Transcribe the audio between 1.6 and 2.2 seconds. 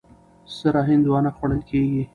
کېږي.